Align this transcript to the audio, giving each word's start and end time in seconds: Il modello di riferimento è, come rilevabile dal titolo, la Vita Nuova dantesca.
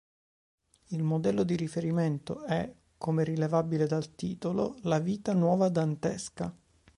Il 0.87 1.03
modello 1.03 1.43
di 1.43 1.55
riferimento 1.55 2.43
è, 2.45 2.73
come 2.97 3.23
rilevabile 3.23 3.85
dal 3.85 4.15
titolo, 4.15 4.77
la 4.81 4.97
Vita 4.97 5.35
Nuova 5.35 5.69
dantesca. 5.69 6.51